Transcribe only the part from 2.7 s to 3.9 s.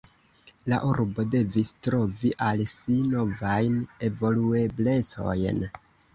si novajn